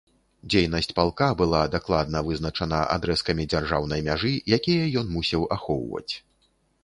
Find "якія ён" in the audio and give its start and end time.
4.57-5.13